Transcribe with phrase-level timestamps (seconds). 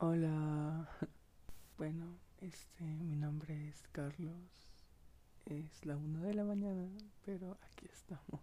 [0.00, 0.88] Hola.
[1.76, 2.06] Bueno,
[2.40, 4.32] este, mi nombre es Carlos.
[5.46, 6.88] Es la una de la mañana,
[7.24, 8.40] pero aquí estamos.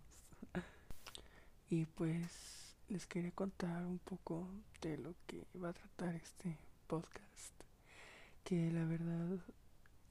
[1.69, 4.49] Y pues les quería contar un poco
[4.81, 6.57] de lo que va a tratar este
[6.87, 7.53] podcast.
[8.43, 9.39] Que la verdad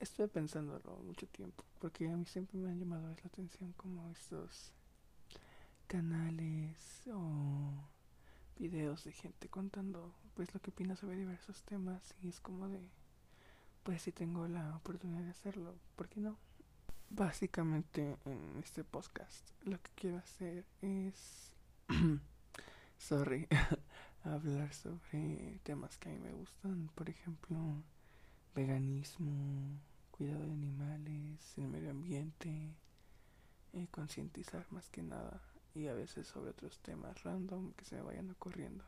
[0.00, 4.72] estuve pensándolo mucho tiempo, porque a mí siempre me han llamado la atención como estos
[5.88, 7.93] canales o
[9.02, 12.80] de gente contando pues lo que opina sobre diversos temas y es como de
[13.82, 16.38] pues si tengo la oportunidad de hacerlo, ¿por qué no?
[17.10, 21.52] Básicamente en este podcast lo que quiero hacer es
[22.98, 23.48] sorry
[24.22, 27.56] hablar sobre temas que a mí me gustan, por ejemplo,
[28.54, 29.80] veganismo,
[30.12, 32.76] cuidado de animales, el medio ambiente,
[33.72, 35.42] eh, concientizar más que nada
[35.74, 38.84] y a veces sobre otros temas random que se me vayan ocurriendo.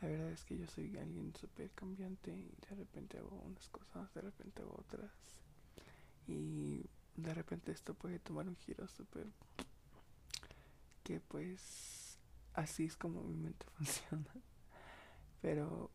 [0.00, 4.12] La verdad es que yo soy alguien súper cambiante y de repente hago unas cosas,
[4.14, 5.10] de repente hago otras.
[6.26, 9.26] Y de repente esto puede tomar un giro súper...
[11.04, 12.18] que pues
[12.54, 14.34] así es como mi mente funciona.
[15.42, 15.90] Pero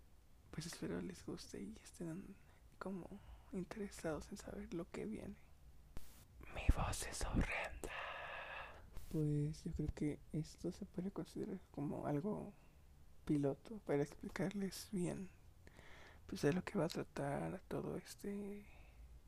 [0.51, 2.35] pues espero les guste y estén
[2.77, 3.09] como
[3.53, 5.35] interesados en saber lo que viene.
[6.53, 7.94] Mi voz es horrenda.
[9.15, 12.51] Pues yo creo que esto se puede considerar como algo
[13.23, 15.29] piloto para explicarles bien
[16.27, 18.65] pues de lo que va a tratar todo este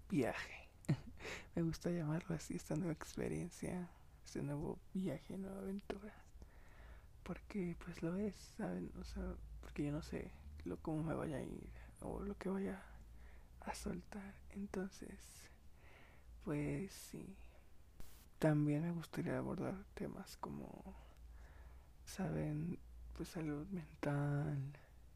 [0.10, 0.68] viaje.
[1.56, 3.90] Me gusta llamarlo así, esta nueva experiencia,
[4.26, 6.14] este nuevo viaje, nueva aventura.
[7.24, 8.92] Porque pues lo es, ¿saben?
[9.00, 9.24] O sea,
[9.62, 10.32] porque yo no sé
[10.66, 12.84] lo cómo me vaya a ir o lo que vaya
[13.62, 14.36] a soltar.
[14.50, 15.18] Entonces,
[16.44, 17.38] pues sí.
[18.40, 20.96] También me gustaría abordar temas como,
[22.06, 22.80] ¿saben?
[23.18, 24.60] pues salud mental,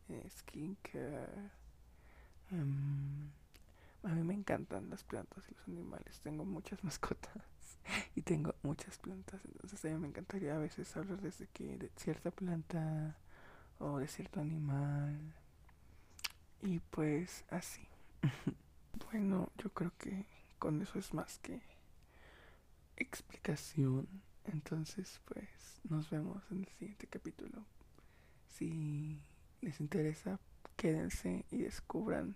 [0.10, 1.52] eh, skincare.
[2.52, 3.30] Um,
[4.04, 6.20] a mí me encantan las plantas y los animales.
[6.22, 7.44] Tengo muchas mascotas
[8.16, 9.40] y tengo muchas plantas.
[9.46, 13.16] Entonces a mí me encantaría a veces hablar desde que de cierta planta
[13.78, 15.20] o de cierto animal.
[16.64, 17.88] Y pues así.
[19.12, 20.26] bueno, yo creo que
[20.58, 21.62] con eso es más que
[23.02, 24.08] explicación.
[24.46, 27.66] Entonces, pues nos vemos en el siguiente capítulo.
[28.48, 29.22] Si
[29.62, 30.40] les interesa,
[30.76, 32.36] quédense y descubran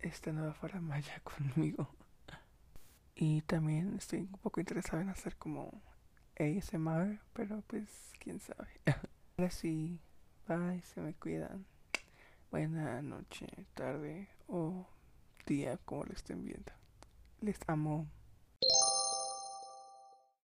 [0.00, 1.88] esta nueva faramaya conmigo.
[3.14, 5.82] Y también estoy un poco interesado en hacer como
[6.38, 8.68] ASMR, pero pues quién sabe.
[9.36, 9.98] Ahora sí,
[10.46, 11.66] bye, se me cuidan.
[12.50, 14.86] Buena noche, tarde o
[15.46, 16.72] día, como lo estén viendo.
[17.40, 18.08] Les amo.